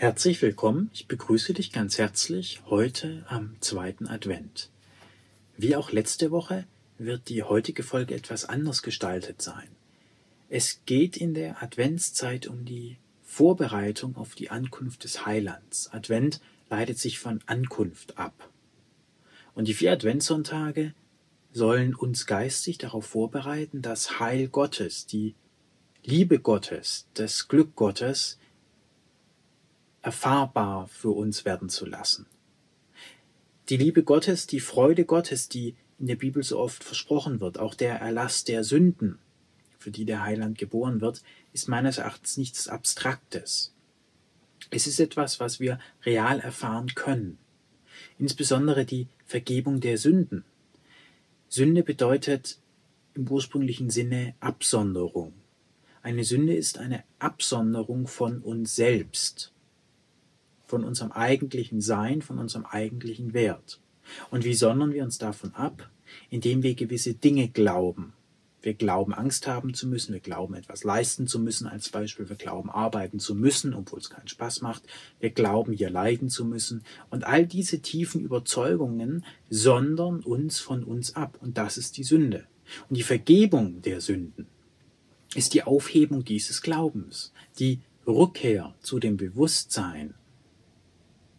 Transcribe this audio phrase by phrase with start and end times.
[0.00, 4.70] Herzlich willkommen, ich begrüße dich ganz herzlich heute am zweiten Advent.
[5.56, 9.66] Wie auch letzte Woche wird die heutige Folge etwas anders gestaltet sein.
[10.48, 15.92] Es geht in der Adventszeit um die Vorbereitung auf die Ankunft des Heilands.
[15.92, 16.40] Advent
[16.70, 18.50] leitet sich von Ankunft ab.
[19.56, 20.94] Und die vier Adventssonntage
[21.50, 25.34] sollen uns geistig darauf vorbereiten, das Heil Gottes, die
[26.04, 28.38] Liebe Gottes, das Glück Gottes
[30.02, 32.26] erfahrbar für uns werden zu lassen.
[33.68, 37.74] Die Liebe Gottes, die Freude Gottes, die in der Bibel so oft versprochen wird, auch
[37.74, 39.18] der Erlass der Sünden,
[39.78, 43.74] für die der Heiland geboren wird, ist meines Erachtens nichts Abstraktes.
[44.70, 47.38] Es ist etwas, was wir real erfahren können.
[48.18, 50.44] Insbesondere die Vergebung der Sünden.
[51.48, 52.58] Sünde bedeutet
[53.14, 55.32] im ursprünglichen Sinne Absonderung.
[56.02, 59.52] Eine Sünde ist eine Absonderung von uns selbst
[60.68, 63.80] von unserem eigentlichen Sein, von unserem eigentlichen Wert.
[64.30, 65.90] Und wie sondern wir uns davon ab?
[66.30, 68.12] Indem wir gewisse Dinge glauben.
[68.60, 72.36] Wir glauben, Angst haben zu müssen, wir glauben, etwas leisten zu müssen, als Beispiel, wir
[72.36, 74.82] glauben, arbeiten zu müssen, obwohl es keinen Spaß macht,
[75.20, 76.82] wir glauben, hier leiden zu müssen.
[77.08, 81.38] Und all diese tiefen Überzeugungen sondern uns von uns ab.
[81.40, 82.46] Und das ist die Sünde.
[82.88, 84.46] Und die Vergebung der Sünden
[85.34, 90.14] ist die Aufhebung dieses Glaubens, die Rückkehr zu dem Bewusstsein,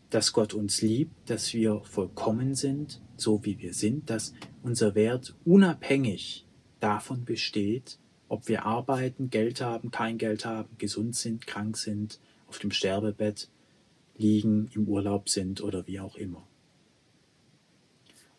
[0.10, 5.36] dass Gott uns liebt, dass wir vollkommen sind, so wie wir sind, dass unser Wert
[5.46, 6.46] unabhängig
[6.80, 12.60] davon besteht, ob wir arbeiten, Geld haben, kein Geld haben, gesund sind, krank sind, auf
[12.60, 13.50] dem Sterbebett
[14.18, 16.46] liegen, im Urlaub sind oder wie auch immer.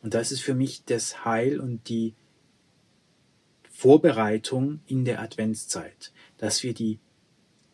[0.03, 2.15] Und das ist für mich das Heil und die
[3.71, 6.99] Vorbereitung in der Adventszeit, dass wir die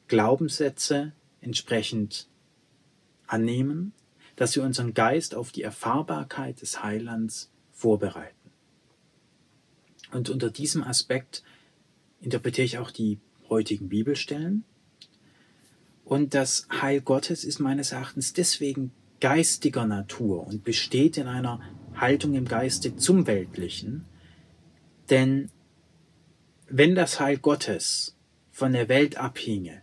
[0.09, 2.29] Glaubenssätze entsprechend
[3.27, 3.93] annehmen,
[4.37, 8.35] dass wir unseren Geist auf die Erfahrbarkeit des Heilands vorbereiten.
[10.13, 11.43] Und unter diesem Aspekt
[12.21, 14.65] interpretiere ich auch die heutigen Bibelstellen.
[16.05, 21.61] Und das Heil Gottes ist meines Erachtens deswegen geistiger Natur und besteht in einer
[21.95, 24.05] Haltung im Geiste zum Weltlichen.
[25.11, 25.51] Denn
[26.69, 28.17] wenn das Heil Gottes
[28.51, 29.83] von der Welt abhinge,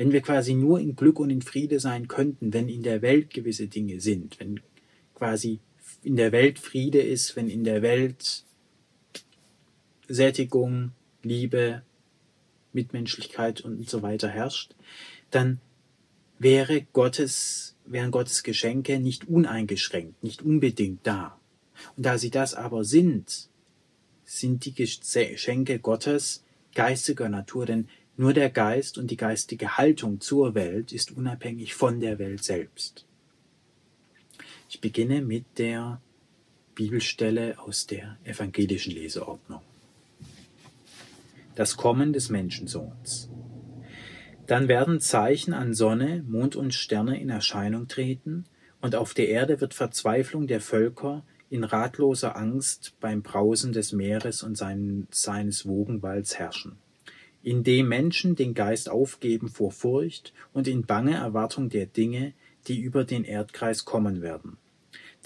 [0.00, 3.34] wenn wir quasi nur in Glück und in Friede sein könnten, wenn in der Welt
[3.34, 4.58] gewisse Dinge sind, wenn
[5.14, 5.60] quasi
[6.02, 8.46] in der Welt Friede ist, wenn in der Welt
[10.08, 11.82] Sättigung, Liebe,
[12.72, 14.74] Mitmenschlichkeit und so weiter herrscht,
[15.30, 15.60] dann
[16.38, 21.38] wäre Gottes, wären Gottes Geschenke nicht uneingeschränkt, nicht unbedingt da.
[21.98, 23.50] Und da sie das aber sind,
[24.24, 26.42] sind die Geschenke Gottes
[26.74, 32.00] geistiger Natur, denn nur der Geist und die geistige Haltung zur Welt ist unabhängig von
[32.00, 33.06] der Welt selbst.
[34.68, 36.00] Ich beginne mit der
[36.74, 39.62] Bibelstelle aus der evangelischen Leseordnung.
[41.54, 43.30] Das Kommen des Menschensohns.
[44.46, 48.44] Dann werden Zeichen an Sonne, Mond und Sterne in Erscheinung treten,
[48.82, 54.42] und auf der Erde wird Verzweiflung der Völker in ratloser Angst beim Brausen des Meeres
[54.42, 56.78] und seines Wogenwalls herrschen
[57.42, 62.32] indem Menschen den Geist aufgeben vor Furcht und in bange Erwartung der Dinge,
[62.68, 64.58] die über den Erdkreis kommen werden.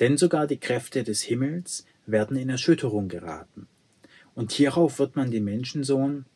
[0.01, 3.67] Denn sogar die Kräfte des Himmels werden in Erschütterung geraten.
[4.35, 6.27] Und hierauf wird man den Menschensohn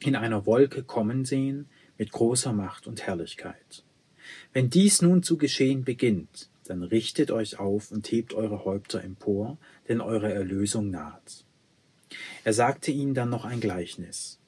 [0.00, 1.66] in einer Wolke kommen sehen
[1.98, 3.84] mit großer Macht und Herrlichkeit.
[4.52, 9.58] Wenn dies nun zu geschehen beginnt, dann richtet euch auf und hebt eure Häupter empor,
[9.88, 11.44] denn eure Erlösung naht.
[12.42, 14.38] Er sagte ihnen dann noch ein Gleichnis.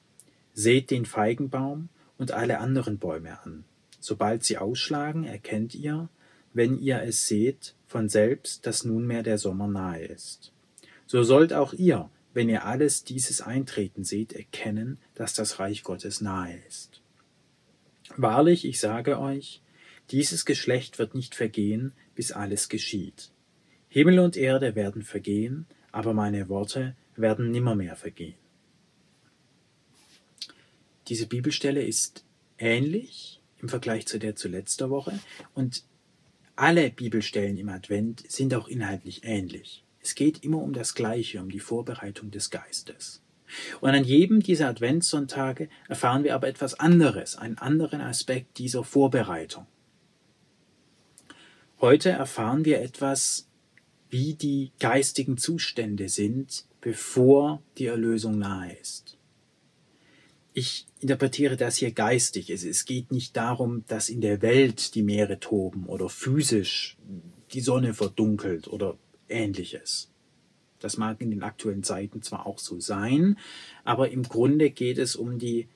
[0.59, 3.63] Seht den Feigenbaum und alle anderen Bäume an.
[3.99, 6.09] Sobald sie ausschlagen, erkennt ihr,
[6.51, 10.51] wenn ihr es seht, von selbst, dass nunmehr der Sommer nahe ist.
[11.05, 16.21] So sollt auch ihr, wenn ihr alles dieses eintreten seht, erkennen, dass das Reich Gottes
[16.21, 17.01] nahe ist.
[18.15, 19.61] Wahrlich, ich sage euch,
[20.09, 23.29] dieses Geschlecht wird nicht vergehen, bis alles geschieht.
[23.89, 28.46] Himmel und Erde werden vergehen, aber meine Worte werden nimmermehr vergehen.
[31.07, 32.25] Diese Bibelstelle ist
[32.57, 35.19] ähnlich im Vergleich zu der zu letzter Woche
[35.53, 35.83] und
[36.55, 39.83] alle Bibelstellen im Advent sind auch inhaltlich ähnlich.
[40.01, 43.21] Es geht immer um das Gleiche, um die Vorbereitung des Geistes.
[43.79, 49.65] Und an jedem dieser Adventssonntage erfahren wir aber etwas anderes, einen anderen Aspekt dieser Vorbereitung.
[51.79, 53.47] Heute erfahren wir etwas,
[54.09, 59.16] wie die geistigen Zustände sind, bevor die Erlösung nahe ist.
[60.57, 62.49] Ich interpretiere das hier geistig.
[62.49, 66.97] Es, es geht nicht darum, dass in der Welt die Meere toben oder physisch
[67.53, 68.97] die Sonne verdunkelt oder
[69.29, 70.09] ähnliches.
[70.79, 73.37] Das mag in den aktuellen Zeiten zwar auch so sein,
[73.83, 75.67] aber im Grunde geht es um die,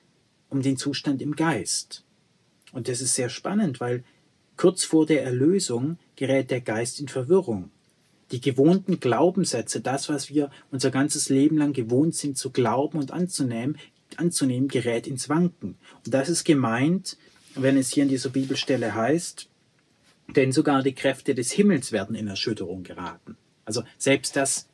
[0.48, 2.04] um den Zustand im Geist.
[2.72, 4.02] Und das ist sehr spannend, weil
[4.56, 7.70] kurz vor der Erlösung gerät der Geist in Verwirrung.
[8.32, 13.12] Die gewohnten Glaubenssätze, das, was wir unser ganzes Leben lang gewohnt sind zu glauben und
[13.12, 13.76] anzunehmen,
[14.18, 15.76] anzunehmen, gerät ins Wanken.
[16.04, 17.16] Und das ist gemeint,
[17.54, 19.48] wenn es hier in dieser Bibelstelle heißt,
[20.34, 23.36] denn sogar die Kräfte des Himmels werden in Erschütterung geraten.
[23.64, 24.68] Also selbst das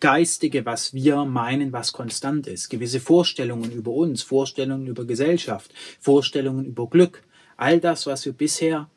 [0.00, 6.66] Geistige, was wir meinen, was konstant ist, gewisse Vorstellungen über uns, Vorstellungen über Gesellschaft, Vorstellungen
[6.66, 7.22] über Glück,
[7.56, 8.90] all das, was wir bisher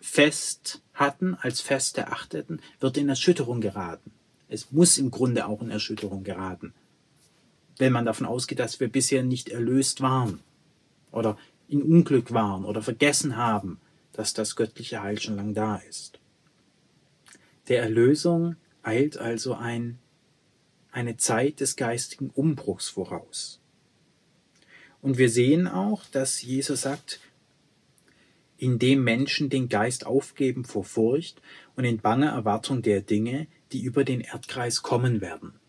[0.00, 4.12] fest hatten, als fest erachteten, wird in Erschütterung geraten.
[4.48, 6.72] Es muss im Grunde auch in Erschütterung geraten
[7.80, 10.40] wenn man davon ausgeht, dass wir bisher nicht erlöst waren
[11.10, 11.38] oder
[11.68, 13.80] in Unglück waren oder vergessen haben,
[14.12, 16.18] dass das göttliche Heil schon lang da ist.
[17.68, 19.98] Der Erlösung eilt also ein,
[20.90, 23.60] eine Zeit des geistigen Umbruchs voraus.
[25.00, 27.20] Und wir sehen auch, dass Jesus sagt,
[28.58, 31.40] indem Menschen den Geist aufgeben vor Furcht
[31.76, 35.59] und in banger Erwartung der Dinge, die über den Erdkreis kommen werden.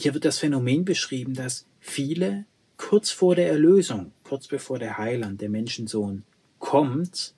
[0.00, 2.46] Hier wird das Phänomen beschrieben, dass viele
[2.78, 6.22] kurz vor der Erlösung, kurz bevor der Heiland, der Menschensohn,
[6.58, 7.34] kommt,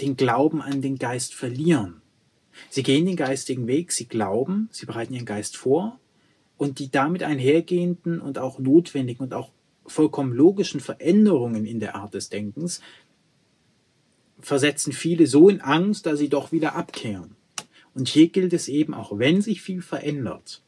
[0.00, 2.02] den Glauben an den Geist verlieren.
[2.68, 6.00] Sie gehen den geistigen Weg, sie glauben, sie bereiten ihren Geist vor
[6.56, 9.52] und die damit einhergehenden und auch notwendigen und auch
[9.86, 12.80] vollkommen logischen Veränderungen in der Art des Denkens
[14.40, 17.36] versetzen viele so in Angst, dass sie doch wieder abkehren.
[17.94, 20.60] Und hier gilt es eben, auch wenn sich viel verändert,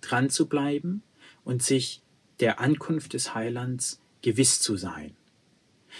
[0.00, 1.02] dran zu bleiben
[1.44, 2.02] und sich
[2.40, 5.14] der Ankunft des Heilands gewiss zu sein.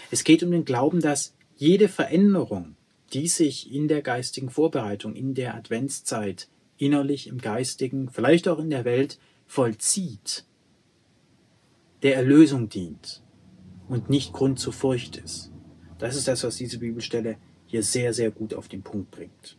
[0.09, 2.75] Es geht um den Glauben, dass jede Veränderung,
[3.13, 8.69] die sich in der geistigen Vorbereitung, in der Adventszeit, innerlich im geistigen, vielleicht auch in
[8.69, 10.45] der Welt vollzieht,
[12.01, 13.21] der Erlösung dient
[13.87, 15.51] und nicht Grund zur Furcht ist.
[15.99, 17.37] Das ist das, was diese Bibelstelle
[17.67, 19.57] hier sehr, sehr gut auf den Punkt bringt.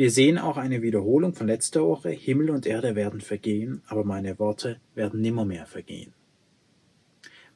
[0.00, 2.08] Wir sehen auch eine Wiederholung von letzter Woche.
[2.08, 6.14] Himmel und Erde werden vergehen, aber meine Worte werden nimmermehr vergehen.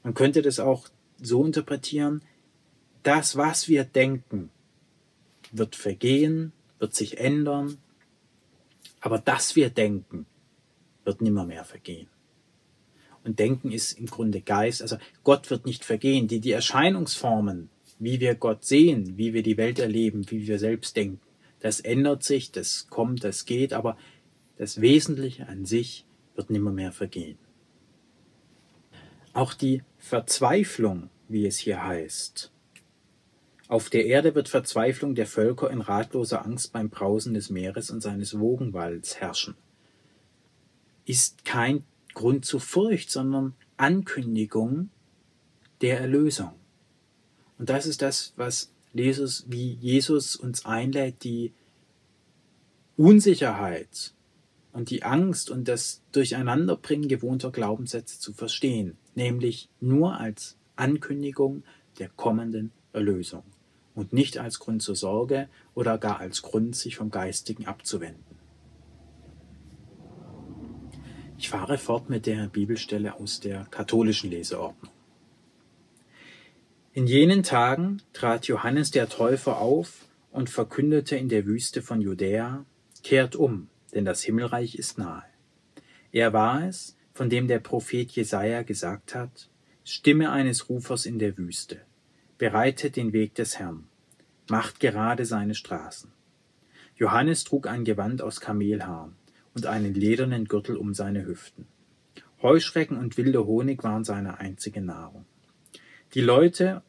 [0.02, 0.86] Man könnte das auch
[1.18, 2.20] so interpretieren,
[3.02, 4.50] das, was wir denken,
[5.52, 7.78] wird vergehen, wird sich ändern,
[9.00, 10.26] aber das wir denken,
[11.04, 12.08] wird nimmermehr vergehen.
[13.24, 16.28] Und Denken ist im Grunde Geist, also Gott wird nicht vergehen.
[16.28, 20.94] Die, die Erscheinungsformen, wie wir Gott sehen, wie wir die Welt erleben, wie wir selbst
[20.94, 21.23] denken,
[21.64, 23.96] das ändert sich, das kommt, das geht, aber
[24.58, 27.38] das Wesentliche an sich wird nimmer mehr vergehen.
[29.32, 32.52] Auch die Verzweiflung, wie es hier heißt.
[33.68, 38.02] Auf der Erde wird Verzweiflung der Völker in ratloser Angst beim Brausen des Meeres und
[38.02, 39.56] seines Wogenwalds herrschen.
[41.06, 44.90] Ist kein Grund zur Furcht, sondern Ankündigung
[45.80, 46.52] der Erlösung.
[47.58, 51.52] Und das ist das, was Jesus, wie Jesus uns einlädt, die
[52.96, 54.14] Unsicherheit
[54.72, 61.64] und die Angst und das Durcheinanderbringen gewohnter Glaubenssätze zu verstehen, nämlich nur als Ankündigung
[61.98, 63.42] der kommenden Erlösung
[63.94, 68.24] und nicht als Grund zur Sorge oder gar als Grund, sich vom Geistigen abzuwenden.
[71.36, 74.93] Ich fahre fort mit der Bibelstelle aus der katholischen Leseordnung.
[76.96, 82.64] In jenen Tagen trat Johannes der Täufer auf und verkündete in der Wüste von Judäa,
[83.02, 85.24] Kehrt um, denn das Himmelreich ist nahe.
[86.12, 89.50] Er war es, von dem der Prophet Jesaja gesagt hat,
[89.82, 91.80] Stimme eines Rufers in der Wüste,
[92.38, 93.88] bereitet den Weg des Herrn,
[94.48, 96.12] macht gerade seine Straßen.
[96.94, 99.10] Johannes trug ein Gewand aus Kamelhaar
[99.52, 101.66] und einen ledernen Gürtel um seine Hüften.
[102.40, 105.24] Heuschrecken und wilder Honig waren seine einzige Nahrung.
[106.14, 106.84] Die Leute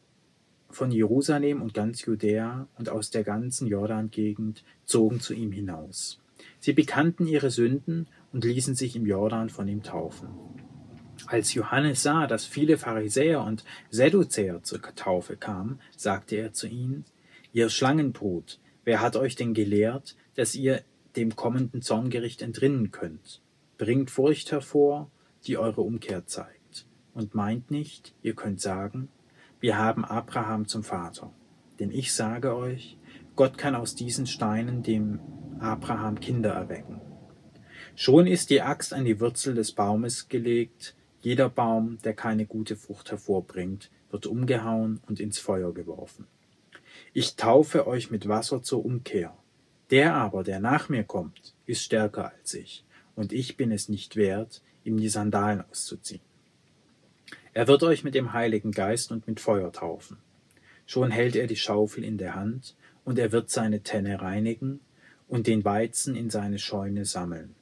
[0.70, 6.20] von Jerusalem und ganz Judäa und aus der ganzen Jordan-Gegend zogen zu ihm hinaus.
[6.60, 10.28] Sie bekannten ihre Sünden und ließen sich im Jordan von ihm taufen.
[11.26, 17.04] Als Johannes sah, dass viele Pharisäer und Sedduzäer zur Taufe kamen, sagte er zu ihnen,
[17.52, 20.82] Ihr Schlangenbrut, wer hat euch denn gelehrt, dass ihr
[21.16, 23.40] dem kommenden Zorngericht entrinnen könnt?
[23.76, 25.10] Bringt Furcht hervor,
[25.48, 29.08] die eure Umkehr zeigt, und meint nicht, ihr könnt sagen,
[29.60, 31.32] wir haben Abraham zum Vater.
[31.78, 32.98] Denn ich sage euch,
[33.34, 35.20] Gott kann aus diesen Steinen dem
[35.58, 37.00] Abraham Kinder erwecken.
[37.94, 42.76] Schon ist die Axt an die Wurzel des Baumes gelegt, jeder Baum, der keine gute
[42.76, 46.26] Frucht hervorbringt, wird umgehauen und ins Feuer geworfen.
[47.12, 49.36] Ich taufe euch mit Wasser zur Umkehr.
[49.90, 52.84] Der aber, der nach mir kommt, ist stärker als ich,
[53.14, 56.22] und ich bin es nicht wert, ihm die Sandalen auszuziehen.
[57.56, 60.18] Er wird euch mit dem Heiligen Geist und mit Feuer taufen.
[60.84, 64.80] Schon hält er die Schaufel in der Hand, und er wird seine Tenne reinigen
[65.26, 67.54] und den Weizen in seine Scheune sammeln.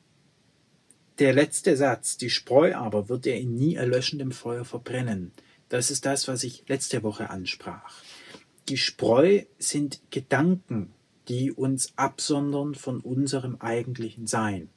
[1.20, 5.30] Der letzte Satz, die Spreu aber wird er in nie erlöschendem Feuer verbrennen.
[5.68, 8.02] Das ist das, was ich letzte Woche ansprach.
[8.68, 10.92] Die Spreu sind Gedanken,
[11.28, 14.70] die uns absondern von unserem eigentlichen Sein.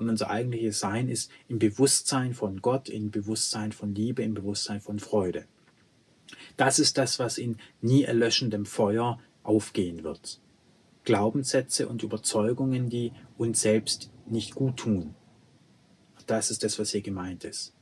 [0.00, 4.80] Und unser eigentliches Sein ist im Bewusstsein von Gott, im Bewusstsein von Liebe, im Bewusstsein
[4.80, 5.44] von Freude.
[6.56, 10.40] Das ist das, was in nie erlöschendem Feuer aufgehen wird.
[11.04, 15.14] Glaubenssätze und Überzeugungen, die uns selbst nicht gut tun,
[16.26, 17.74] das ist das, was hier gemeint ist.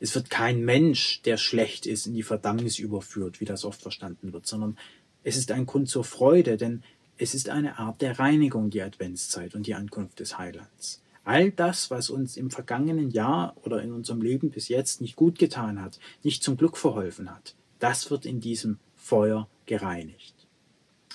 [0.00, 4.32] Es wird kein Mensch, der schlecht ist, in die Verdammnis überführt, wie das oft verstanden
[4.32, 4.78] wird, sondern
[5.22, 6.82] es ist ein Grund zur Freude, denn
[7.18, 11.02] es ist eine Art der Reinigung, die Adventszeit und die Ankunft des Heilands.
[11.28, 15.38] All das, was uns im vergangenen Jahr oder in unserem Leben bis jetzt nicht gut
[15.38, 20.34] getan hat, nicht zum Glück verholfen hat, das wird in diesem Feuer gereinigt.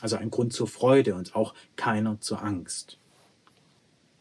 [0.02, 3.00] Also ein Grund zur Freude und auch keiner zur Angst.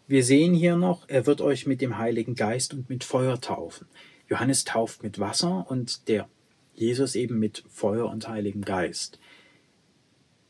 [0.06, 3.86] Wir sehen hier noch, er wird euch mit dem Heiligen Geist und mit Feuer taufen.
[4.30, 6.26] Johannes tauft mit Wasser und der
[6.72, 9.18] Jesus eben mit Feuer und Heiligen Geist.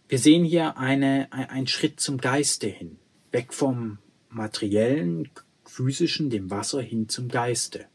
[0.09, 2.97] Wir sehen hier eine, ein Schritt zum Geiste hin,
[3.33, 3.99] weg vom
[4.35, 5.29] materiellen,
[5.65, 7.87] physischen, dem Wasser hin zum Geiste.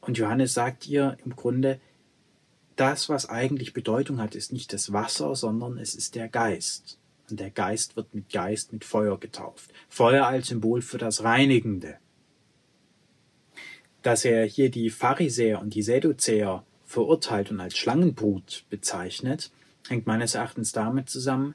[0.00, 1.80] Und Johannes sagt hier im Grunde,
[2.76, 6.98] das, was eigentlich Bedeutung hat, ist nicht das Wasser, sondern es ist der Geist.
[7.30, 9.72] Und der Geist wird mit Geist, mit Feuer getauft.
[9.88, 11.98] Feuer als Symbol für das Reinigende.
[14.02, 19.52] Dass er hier die Pharisäer und die Sadduzäer verurteilt und als Schlangenbrut bezeichnet,
[19.88, 21.54] hängt meines Erachtens damit zusammen,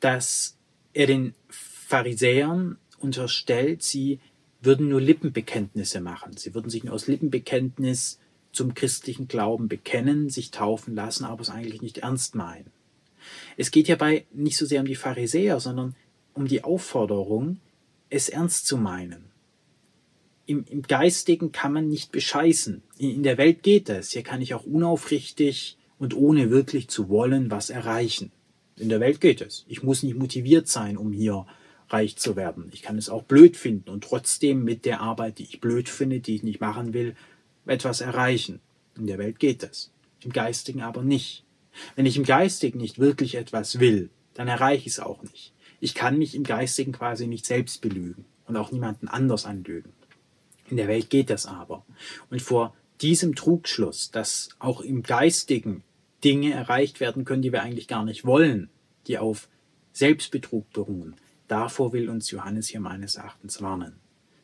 [0.00, 0.56] dass
[0.92, 4.20] er den Pharisäern unterstellt, sie
[4.60, 6.36] würden nur Lippenbekenntnisse machen.
[6.36, 8.18] Sie würden sich nur aus Lippenbekenntnis
[8.52, 12.72] zum christlichen Glauben bekennen, sich taufen lassen, aber es eigentlich nicht ernst meinen.
[13.56, 15.94] Es geht hierbei nicht so sehr um die Pharisäer, sondern
[16.34, 17.58] um die Aufforderung,
[18.08, 19.24] es ernst zu meinen.
[20.46, 22.82] Im, im Geistigen kann man nicht bescheißen.
[22.98, 24.12] In, in der Welt geht es.
[24.12, 28.30] Hier kann ich auch unaufrichtig und ohne wirklich zu wollen was erreichen.
[28.76, 29.64] In der Welt geht es.
[29.68, 31.46] Ich muss nicht motiviert sein, um hier
[31.88, 32.70] reich zu werden.
[32.72, 36.20] Ich kann es auch blöd finden und trotzdem mit der Arbeit, die ich blöd finde,
[36.20, 37.14] die ich nicht machen will,
[37.64, 38.60] etwas erreichen.
[38.96, 39.92] In der Welt geht es.
[40.22, 41.44] Im Geistigen aber nicht.
[41.94, 45.52] Wenn ich im Geistigen nicht wirklich etwas will, dann erreiche ich es auch nicht.
[45.80, 49.92] Ich kann mich im Geistigen quasi nicht selbst belügen und auch niemanden anders anlügen.
[50.70, 51.84] In der Welt geht das aber.
[52.30, 55.84] Und vor diesem Trugschluss, dass auch im Geistigen
[56.24, 58.70] Dinge erreicht werden können, die wir eigentlich gar nicht wollen,
[59.06, 59.48] die auf
[59.92, 61.14] Selbstbetrug beruhen,
[61.48, 63.94] davor will uns Johannes hier meines Erachtens warnen.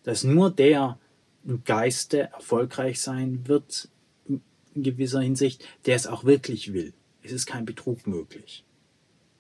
[0.05, 0.99] Dass nur der
[1.45, 3.89] im Geiste erfolgreich sein wird,
[4.75, 6.93] in gewisser Hinsicht, der es auch wirklich will.
[7.23, 8.65] Es ist kein Betrug möglich.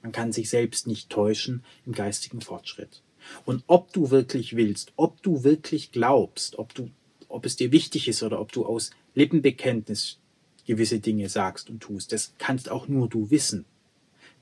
[0.02, 3.02] Man kann sich selbst nicht täuschen im geistigen Fortschritt.
[3.44, 6.90] Und ob du wirklich willst, ob du wirklich glaubst, ob du,
[7.28, 10.18] ob es dir wichtig ist oder ob du aus Lippenbekenntnis
[10.66, 13.64] gewisse Dinge sagst und tust, das kannst auch nur du wissen.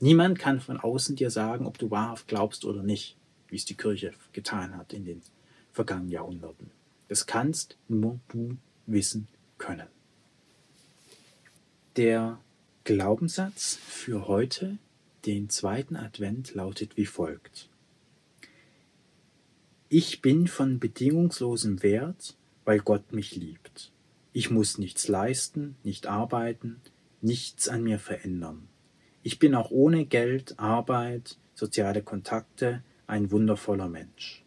[0.00, 3.16] Niemand kann von außen dir sagen, ob du wahrhaft glaubst oder nicht,
[3.48, 5.22] wie es die Kirche getan hat in den
[5.72, 6.70] vergangenen Jahrhunderten.
[7.08, 9.28] Das kannst nur du wissen
[9.58, 9.88] können.
[11.96, 12.38] Der
[12.84, 14.78] Glaubenssatz für heute,
[15.26, 17.68] den zweiten Advent, lautet wie folgt.
[19.90, 23.90] Ich bin von bedingungslosem Wert, weil Gott mich liebt.
[24.32, 26.80] Ich muss nichts leisten, nicht arbeiten,
[27.20, 28.68] nichts an mir verändern.
[29.22, 34.44] Ich bin auch ohne Geld, Arbeit, soziale Kontakte ein wundervoller Mensch.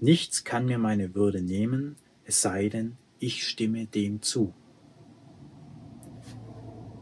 [0.00, 4.54] Nichts kann mir meine Würde nehmen, es sei denn, ich stimme dem zu.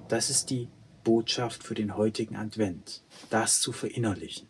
[0.08, 0.68] Das ist die
[1.04, 4.48] Botschaft für den heutigen Advent, das zu verinnerlichen.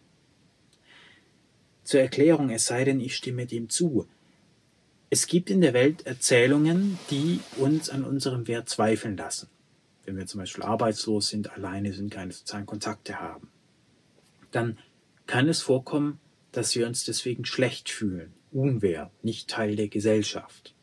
[1.84, 4.06] Zur Erklärung, es sei denn, ich stimme dem zu.
[5.10, 9.48] Es gibt in der Welt Erzählungen, die uns an unserem Wert zweifeln lassen.
[10.08, 13.50] Wenn wir zum Beispiel arbeitslos sind, alleine sind, keine sozialen Kontakte haben,
[14.52, 14.78] dann
[15.26, 16.18] kann es vorkommen,
[16.50, 20.74] dass wir uns deswegen schlecht fühlen, unwert, nicht Teil der Gesellschaft.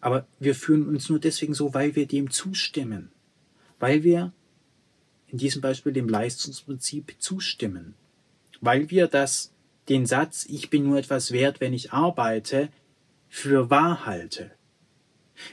[0.00, 3.10] Aber wir fühlen uns nur deswegen so, weil wir dem zustimmen.
[3.78, 4.32] Weil wir
[5.26, 7.96] in diesem Beispiel dem Leistungsprinzip zustimmen.
[8.62, 9.52] Weil wir das
[9.90, 12.70] den Satz, ich bin nur etwas wert, wenn ich arbeite,
[13.28, 14.52] für wahr halte.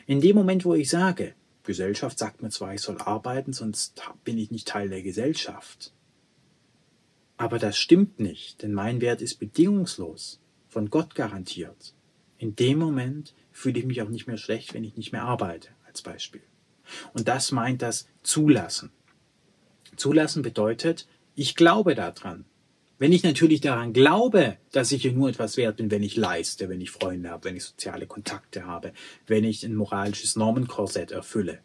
[0.07, 4.37] In dem Moment, wo ich sage, Gesellschaft sagt mir zwar, ich soll arbeiten, sonst bin
[4.37, 5.91] ich nicht Teil der Gesellschaft.
[7.37, 11.93] Aber das stimmt nicht, denn mein Wert ist bedingungslos, von Gott garantiert.
[12.37, 15.69] In dem Moment fühle ich mich auch nicht mehr schlecht, wenn ich nicht mehr arbeite,
[15.85, 16.43] als Beispiel.
[17.13, 18.91] Und das meint das Zulassen.
[19.95, 22.45] Zulassen bedeutet, ich glaube daran.
[22.97, 26.79] Wenn ich natürlich daran glaube, dass ich nur etwas wert bin, wenn ich leiste, wenn
[26.79, 28.93] ich Freunde habe, wenn ich soziale Kontakte habe,
[29.27, 31.59] wenn ich ein moralisches Normenkorsett erfülle,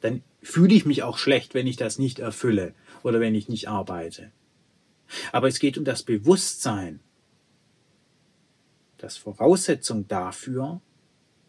[0.00, 3.68] dann fühle ich mich auch schlecht, wenn ich das nicht erfülle oder wenn ich nicht
[3.68, 4.30] arbeite.
[5.32, 7.00] Aber es geht um das Bewusstsein,
[8.96, 10.80] das Voraussetzung dafür,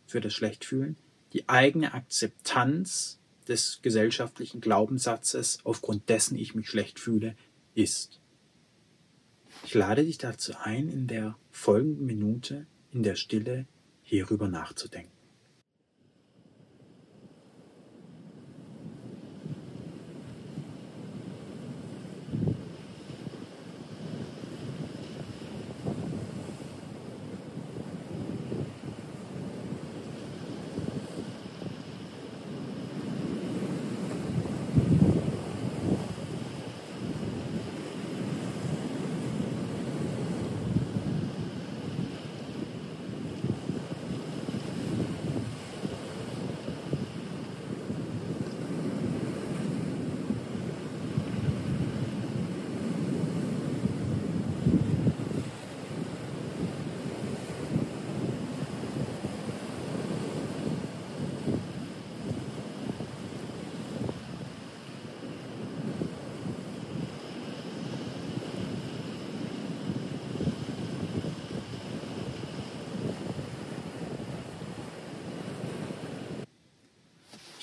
[0.08, 0.98] für das Schlechtfühlen,
[1.34, 7.36] die eigene Akzeptanz des gesellschaftlichen Glaubenssatzes, aufgrund dessen ich mich schlecht fühle,
[7.76, 8.20] ist.
[9.64, 13.66] Ich lade dich dazu ein, in der folgenden Minute in der Stille
[14.04, 15.21] hierüber nachzudenken.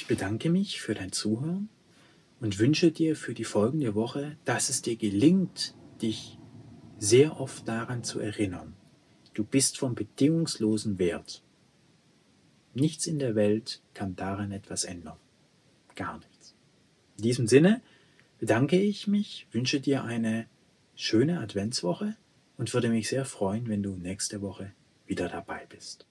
[0.08, 1.68] Bedanke mich für dein Zuhören
[2.40, 6.38] und wünsche dir für die folgende Woche, dass es dir gelingt, dich
[6.98, 8.74] sehr oft daran zu erinnern.
[9.34, 11.42] Du bist vom bedingungslosen Wert.
[12.74, 15.18] Nichts in der Welt kann daran etwas ändern.
[15.94, 16.54] Gar nichts.
[17.18, 17.80] In diesem Sinne
[18.40, 20.46] bedanke ich mich, wünsche dir eine
[20.96, 22.16] schöne Adventswoche
[22.56, 24.72] und würde mich sehr freuen, wenn du nächste Woche
[25.06, 26.07] wieder dabei bist.